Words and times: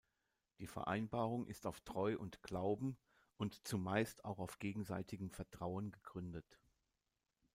Die 0.57 0.65
Vereinbarung 0.65 1.45
ist 1.45 1.67
auf 1.67 1.79
Treu 1.81 2.17
und 2.17 2.41
Glauben 2.41 2.97
und 3.37 3.67
zumeist 3.67 4.25
auch 4.25 4.39
auf 4.39 4.57
gegenseitigem 4.57 5.29
Vertrauen 5.29 5.91
gegründet. 5.91 6.59